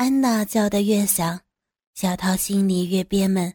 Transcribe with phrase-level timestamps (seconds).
[0.00, 1.38] 安娜叫得越响，
[1.92, 3.52] 小桃心里越憋闷，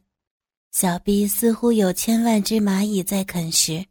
[0.71, 3.83] 小臂似乎有千万只蚂蚁在啃食，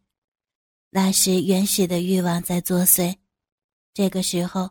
[0.88, 3.12] 那是原始的欲望在作祟。
[3.93, 4.71] 这个时候，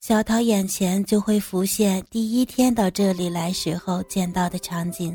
[0.00, 5.14] 小桃眼前就会浮现第一天到这里来时候见到的场景，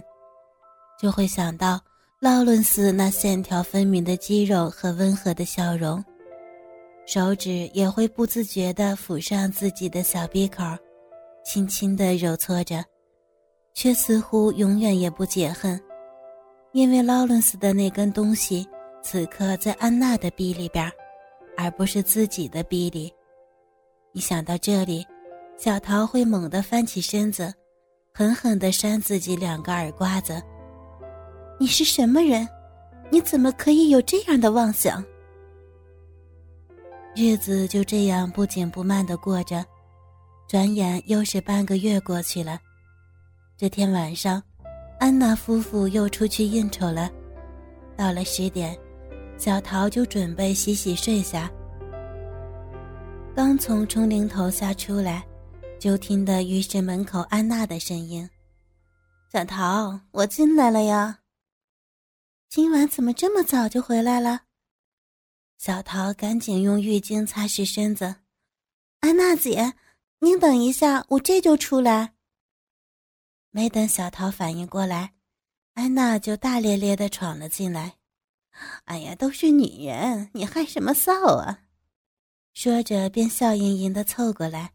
[1.01, 1.81] 就会想到
[2.19, 6.05] 劳伦斯那线条分明的肌肉和温和的笑容。
[7.07, 10.63] 手指也会不自觉地抚上自己的小鼻口，
[11.43, 12.83] 轻轻地揉搓着，
[13.73, 15.79] 却似乎永远也不解恨，
[16.71, 18.67] 因为劳伦斯的那根东西
[19.01, 20.89] 此刻在安娜的臂里边，
[21.57, 23.13] 而不是自己的臂里。
[24.13, 25.05] 一想到这里，
[25.57, 27.53] 小桃会猛地翻起身子，
[28.13, 30.41] 狠狠地扇自己两个耳刮子。
[31.59, 32.47] 你是什么人？
[33.09, 35.03] 你怎么可以有这样的妄想？
[37.15, 39.63] 日子就这样不紧不慢的过着，
[40.53, 42.59] 转眼又是半个月过去了。
[43.57, 44.39] 这天晚上，
[44.99, 47.11] 安娜夫妇又出去应酬了。
[47.97, 48.77] 到了十点，
[49.35, 51.51] 小桃就准备洗洗睡下。
[53.35, 55.25] 刚从冲淋头下出来，
[55.79, 58.29] 就听得浴室门口安娜的声音
[59.33, 61.21] ：“小桃，我进来了呀。
[62.47, 64.41] 今晚怎么这么早就回来了？”
[65.57, 68.17] 小桃赶紧用浴巾擦拭身子。
[68.99, 69.73] 安娜姐，
[70.23, 72.13] 您等一下，我这就出来。
[73.51, 75.15] 没等小桃反应过来，
[75.73, 77.95] 安娜就大咧咧的闯了进来。
[78.85, 81.65] 哎呀，都是女人，你害什么臊啊？
[82.53, 84.71] 说着便笑盈盈的凑过来。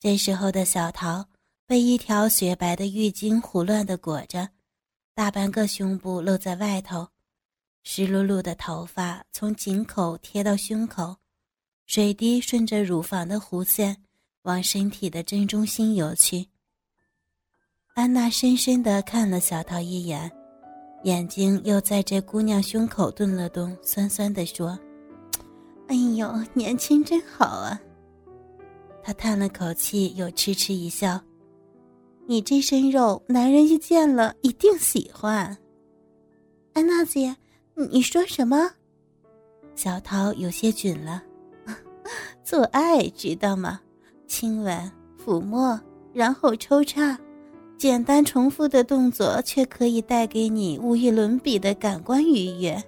[0.00, 1.28] 这时候的小桃
[1.64, 4.48] 被一条雪白的浴巾胡乱的裹着，
[5.14, 7.08] 大半个胸部露在外头。
[7.84, 11.18] 湿漉漉的头发从颈口贴到胸口，
[11.86, 14.02] 水滴顺着乳房的弧线
[14.42, 16.46] 往身体的正中心游去。
[17.94, 20.30] 安娜深深地看了小桃一眼，
[21.04, 24.78] 眼睛又在这姑娘胸口顿了顿，酸酸地说
[25.88, 27.80] ：“哎呦，年轻真好啊！”
[29.02, 31.20] 她叹了口气，又痴痴一笑
[32.26, 35.56] ：“你这身肉，男人一见了一定喜欢。”
[36.74, 37.36] 安娜姐。
[37.90, 38.70] 你说什么？
[39.74, 41.22] 小桃有些窘了。
[42.44, 43.80] 做爱知道吗？
[44.32, 44.90] 亲吻、
[45.22, 45.78] 抚摸，
[46.14, 47.18] 然后抽插，
[47.76, 52.82] 简单重复的动作，却可以带给你无与伦比的感官愉悦。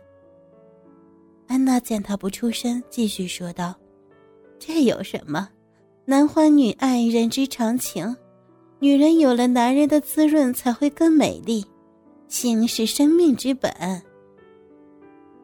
[1.47, 3.75] 安娜见他不出声，继续说道
[4.59, 5.47] ：“这有什么？
[6.07, 8.17] 男欢女爱，人之常情。
[8.79, 11.63] 女人有了男人的滋润，才会更美丽。
[12.27, 13.71] 性是生命之本。”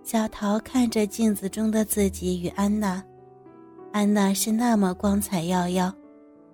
[0.02, 3.04] 小桃看着镜子中的自己与安娜，
[3.92, 5.92] 安娜是那么光彩耀耀，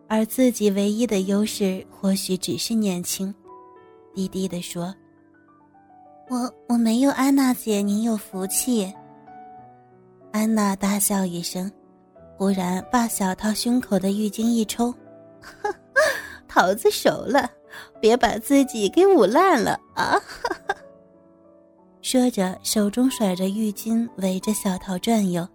[0.08, 3.34] 而自己唯一的优势或许只是年轻。
[4.14, 4.94] 低低地说
[6.30, 8.90] ：“我我没有安娜姐您有福气。”
[10.32, 11.70] 安娜大笑一声，
[12.38, 14.92] 忽然把小桃胸口的浴巾一抽
[16.48, 17.50] ：“桃子熟了，
[18.00, 20.18] 别把自己给捂烂了啊！”
[22.00, 25.46] 说着，手中甩着浴巾，围着小桃转悠。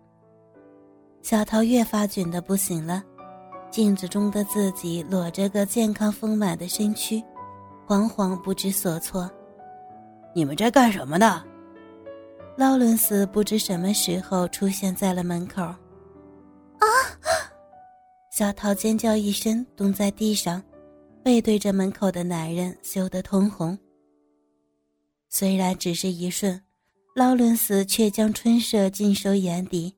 [1.22, 3.04] 小桃越发窘得不行了，
[3.70, 7.24] 镜子中的自己裸着个健康丰满的身躯，
[7.88, 9.30] 惶惶不知所措。
[10.34, 11.44] 你们在干什么呢？
[12.58, 15.62] 劳伦斯不知什么时候出现在了门口。
[15.62, 15.78] 啊！
[18.32, 20.62] 小桃尖叫一声，蹲在地上，
[21.24, 23.78] 背对着门口的男人，羞得通红。
[25.30, 26.60] 虽然只是一瞬，
[27.16, 29.96] 劳伦斯却将春色尽收眼底。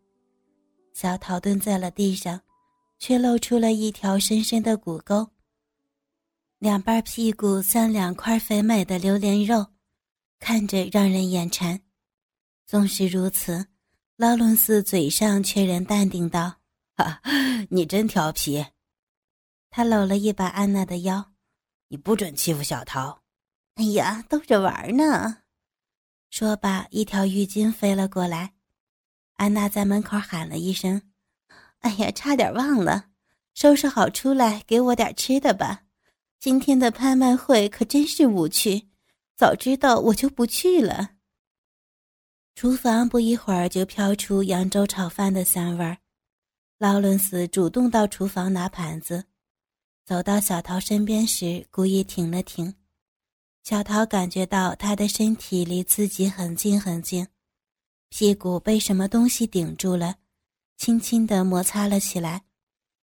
[0.93, 2.39] 小桃蹲在了地上，
[2.99, 5.27] 却露出了一条深深的骨沟。
[6.59, 9.65] 两半屁股像两块肥美的榴莲肉，
[10.39, 11.81] 看着让人眼馋。
[12.65, 13.67] 纵使如此，
[14.15, 16.59] 劳伦斯嘴上却仍淡定道
[16.95, 17.21] ：“哈，
[17.69, 18.65] 你真调皮。”
[19.69, 21.33] 他搂了一把安娜的腰
[21.89, 23.23] ：“你不准欺负小桃。”
[23.75, 25.39] 哎呀，逗着玩呢！
[26.29, 28.52] 说罢，一条浴巾飞了过来。
[29.35, 31.01] 安娜在门口喊了一声
[31.79, 33.07] ：“哎呀，差点忘了，
[33.53, 35.83] 收拾好出来给我点吃的吧。
[36.39, 38.89] 今天的拍卖会可真是无趣，
[39.35, 41.11] 早知道我就不去了。”
[42.55, 45.97] 厨房不一会儿就飘出扬州炒饭的香味儿。
[46.77, 49.23] 劳伦斯主动到厨房拿盘子，
[50.05, 52.75] 走到小桃身边时，故意停了停。
[53.63, 57.25] 小桃感觉到他的身体离自己很近很近，
[58.15, 60.17] 屁股被什么东西顶住了，
[60.77, 62.43] 轻轻地摩擦了起来。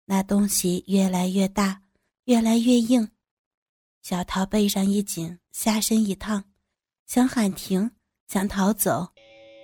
[0.05, 1.83] 那东西越来越大，
[2.23, 3.07] 越来越硬。
[4.01, 6.43] 小桃背上一紧，下身一烫，
[7.05, 7.91] 想喊停，
[8.27, 9.07] 想逃走，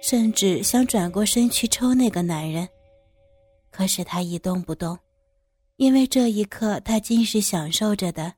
[0.03, 2.69] 甚至想转过身去抽那个男人。
[3.71, 4.95] 可是他一动不动，
[5.77, 8.35] 因为这一刻他尽是享受着的。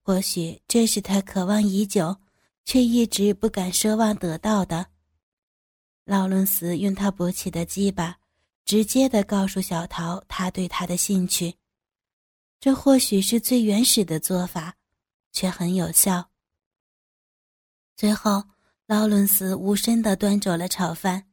[0.00, 2.16] 或许这是他渴望已久，
[2.64, 4.86] 却一直不敢奢望得到的。
[6.06, 8.16] 劳伦斯用他勃起的鸡巴，
[8.64, 11.56] 直接的告诉小桃他对他的兴趣。
[12.60, 14.76] 这或许是最原始的做法，
[15.32, 16.30] 却很有效。
[17.96, 18.44] 最后，
[18.86, 21.26] 劳伦斯无声的端走了炒饭。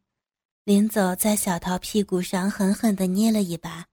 [0.63, 3.85] 临走，在小桃屁股上狠狠地捏了一把。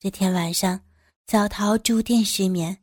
[0.00, 0.80] 这天晚上，
[1.28, 2.82] 小桃注定失眠，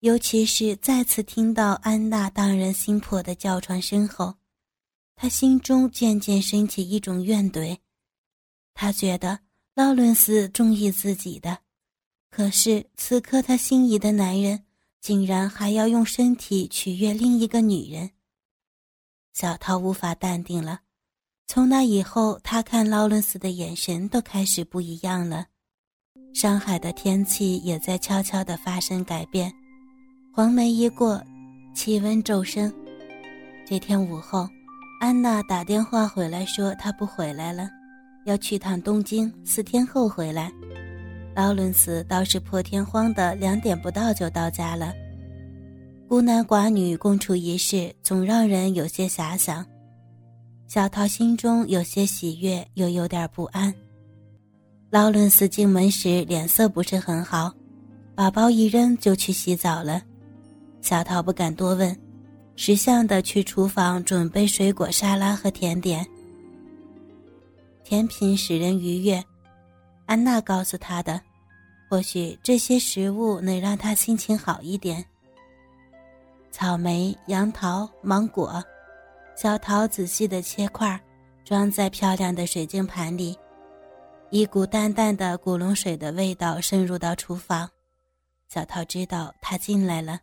[0.00, 4.34] 尤其是再次听到安娜荡人心魄的叫床声后，
[5.16, 7.76] 他心中渐渐升起一种怨怼。
[8.74, 9.40] 他觉得
[9.74, 11.58] 劳伦斯中意自己的，
[12.30, 14.64] 可是此刻他心仪的男人
[15.00, 18.10] 竟然还要用身体取悦另一个女人。
[19.32, 20.80] 小桃无法淡定了。
[21.46, 25.46] 从那以后，他看劳伦斯的眼神都开始不一样了。
[26.34, 29.50] 上海的天气也在悄悄地发生改变，
[30.34, 31.22] 黄梅一过，
[31.74, 32.70] 气温骤升。
[33.66, 34.48] 这天午后，
[34.98, 37.68] 安娜打电话回来说她不回来了，
[38.24, 40.50] 要去趟东京，四天后回来。
[41.34, 44.94] 劳伦斯倒是破天荒的两点不到就到家了。
[46.08, 49.64] 孤男寡女共处一室，总让人有些遐想。
[50.66, 53.72] 小桃心中有些喜悦，又有点不安。
[54.88, 57.52] 劳伦斯进门时脸色不是很好，
[58.14, 60.00] 把包一扔就去洗澡了。
[60.80, 61.94] 小桃不敢多问，
[62.56, 66.04] 识相的去厨房准备水果沙拉和甜点。
[67.84, 69.22] 甜品使人愉悦，
[70.06, 71.20] 安娜告诉他的，
[71.88, 75.04] 或许这些食物能让他心情好一点。
[76.50, 78.62] 草莓、杨桃、芒果。
[79.36, 80.98] 小桃仔细的切块，
[81.44, 83.36] 装在漂亮的水晶盘里。
[84.30, 87.68] 一股淡淡的古龙水的味道渗入到厨房。
[88.48, 90.18] 小桃知道他进来了。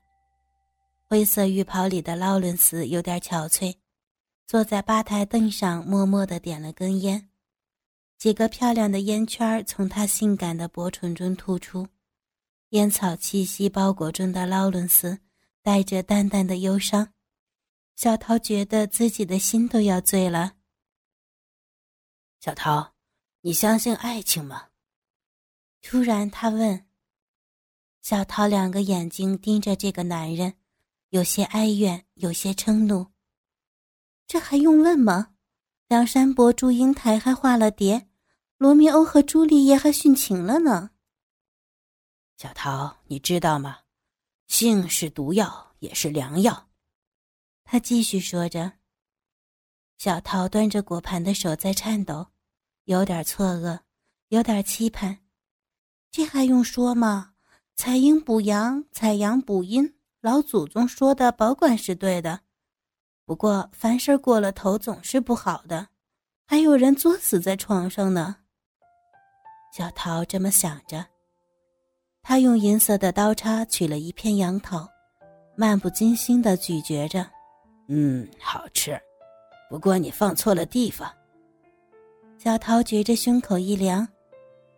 [1.14, 3.76] 灰色浴袍里的劳伦斯有点憔悴，
[4.48, 7.30] 坐在吧台凳上，默默的点了根烟。
[8.18, 11.88] 几个漂亮的烟圈从他性感的薄唇中突出，
[12.70, 15.20] 烟草气息包裹中的劳伦斯
[15.62, 17.14] 带着淡淡的忧伤。
[17.96, 20.54] 小桃觉得自己的心都要醉了。
[22.40, 22.96] 小桃，
[23.42, 24.70] 你相信爱情吗？
[25.84, 26.88] 突然，他问。
[28.02, 30.56] 小桃两个眼睛盯着这个男人，
[31.14, 33.06] 有些哀怨，有些嗔怒。
[34.26, 35.36] 这还用问吗？
[35.88, 38.10] 梁山伯祝英台还化了蝶，
[38.58, 40.90] 罗密欧和朱丽叶还殉情了呢。
[42.36, 43.82] 小桃，你知道吗？
[44.48, 46.72] 性是毒药，也是良药。
[47.64, 48.72] 他继续说着，
[50.00, 52.32] 小桃端着果盘的手在颤抖，
[52.86, 53.82] 有点错愕，
[54.30, 55.20] 有点期盼。
[56.10, 57.36] 这还用说吗？
[57.76, 59.94] 采阴补阳，采阳补阴，
[60.24, 62.40] 老祖宗说的保管是对的。
[63.26, 65.86] 不过凡事过了头总是不好的，
[66.48, 68.38] 还有人作死在床上呢。
[69.74, 71.06] 小桃这么想着，
[72.22, 74.88] 他用银色的刀叉取了一片杨桃，
[75.58, 77.30] 漫不经心的咀嚼着。
[77.90, 78.98] 嗯，好吃，
[79.70, 81.12] 不过你放错了地方。
[82.38, 84.08] 小桃觉着胸口一凉，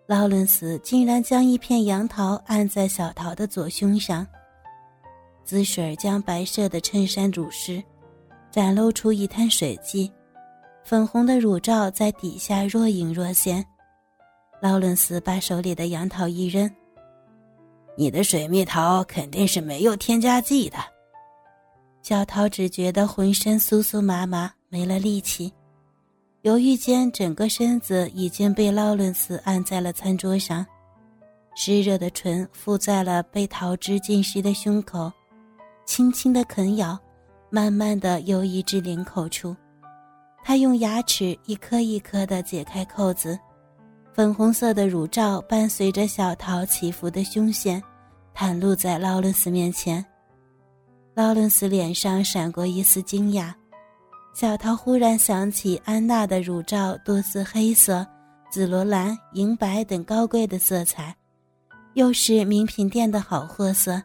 [0.07, 4.25] 劳伦斯竟然将一片杨桃按在小桃的左胸上，
[5.45, 7.81] 滋水将白色的衬衫濡湿，
[8.51, 10.11] 展露出一滩水迹，
[10.83, 13.63] 粉红的乳罩在底下若隐若现。
[14.59, 16.69] 劳伦斯把手里的杨桃一扔
[17.95, 20.77] ：“你的水蜜桃肯定是没有添加剂的。”
[22.01, 25.53] 小桃只觉得浑身酥酥麻麻，没了力气，
[26.41, 30.65] 犹豫间，整个身子已经被劳伦斯按在了餐桌上，
[31.55, 35.11] 湿热的唇附在了被桃汁浸湿的胸口，
[35.85, 36.97] 轻轻的啃咬，
[37.49, 39.55] 慢慢的游移至领口处。
[40.43, 43.39] 他用牙齿一颗一颗的解开扣子，
[44.13, 47.81] 粉红色的乳罩伴随着小桃起伏的胸线，
[48.35, 50.05] 袒露在劳伦斯面前。
[51.13, 53.53] 劳伦斯脸上闪过一丝惊讶，
[54.33, 58.05] 小桃忽然想起安娜的乳罩多似黑色、
[58.51, 61.15] 紫罗兰、银白等高贵的色彩，
[61.93, 64.01] 又是名品店的好货色。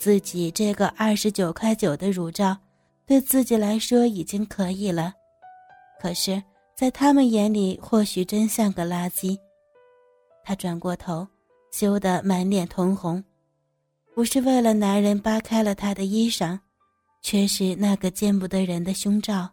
[0.00, 2.56] 自己这个二十九块九的乳罩，
[3.04, 5.12] 对自己来说已经可以了，
[6.00, 6.42] 可是，
[6.74, 9.38] 在他们眼里或许真像个垃圾。
[10.42, 11.28] 他转过头，
[11.70, 13.22] 羞得满脸通红。
[14.14, 16.58] 不是为了男人扒开了她的衣裳，
[17.20, 19.50] 却是那个见不得人的胸罩。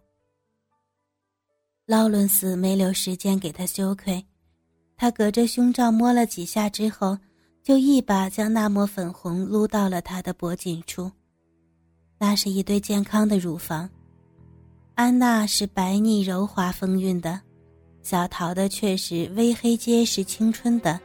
[1.86, 4.26] 劳伦斯没留时间给他羞愧，
[4.96, 7.18] 他隔着胸罩摸了几下之后，
[7.68, 11.12] 就一把将那抹粉红撸到了他的脖颈处。
[12.18, 13.90] 那是一对健康的乳房。
[14.96, 17.42] 安娜是白腻柔滑丰韵的，
[18.02, 20.98] 小桃的却是微黑结实青春的，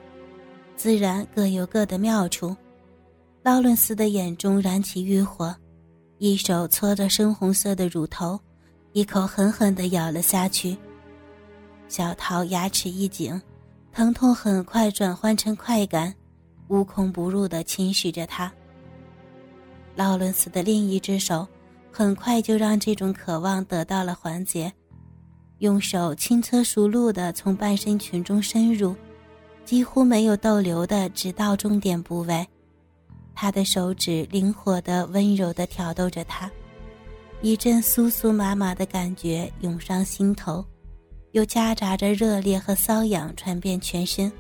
[0.77, 2.57] 自然各有各的妙处。
[3.43, 5.53] 劳伦斯的眼中燃起欲火，
[6.19, 8.39] 一手搓着深红色的乳头，
[8.93, 10.79] 一口狠狠地咬了下去。
[11.89, 13.43] 小桃牙齿一紧，
[13.93, 16.15] 疼痛很快转换成快感，
[16.73, 18.51] 无孔不入地侵蚀着他。
[19.95, 21.47] 劳伦斯的另一只手。
[21.95, 24.73] 很快就让这种渴望得到了缓解，
[25.59, 28.97] 用手轻车熟路地从半身裙中深入，
[29.67, 32.49] 几乎没有逗留的直到重点部位。
[33.35, 36.51] 他的手指灵活地、温柔地挑逗着她，
[37.43, 40.65] 一阵酥酥麻麻的感觉涌上心头，
[41.33, 44.33] 又夹杂着热烈和瘙痒传遍全身。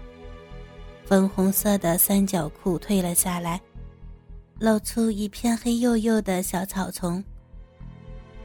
[1.05, 3.61] 粉红色的三角裤退了下来，
[4.59, 7.23] 露出一片黑黝黝的小草丛。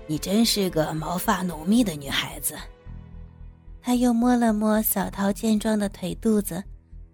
[0.07, 2.55] 你真是个毛发浓密的女孩子。
[3.81, 6.61] 他又摸了摸小桃健壮的腿肚子，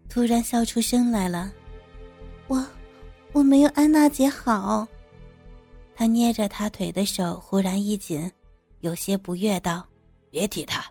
[0.09, 1.51] 突然笑出声来了。
[2.47, 2.65] 我，
[3.31, 4.87] 我没有安娜姐好。
[5.95, 8.31] 他捏着她腿的手忽然一紧，
[8.79, 9.85] 有些不悦道
[10.31, 10.83] ：“别提她。”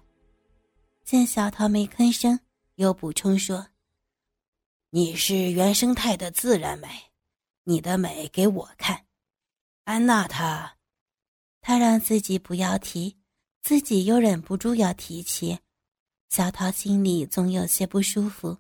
[1.05, 2.39] 见小桃没吭声，
[2.77, 3.67] 又补充说
[4.95, 6.87] ：“你是原生态的自然美，
[7.65, 9.07] 你的美给我看。
[9.85, 10.77] 安娜她。”
[11.63, 13.17] 她让自己不要提，
[13.63, 15.61] 自己又忍不住要提起，
[16.29, 18.59] 小桃心里总有些不舒服。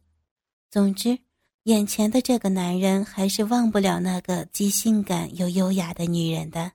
[0.70, 1.18] 总之，
[1.64, 6.72] 眼前的这个男人还是忘不了那个既性感又优雅的女人的。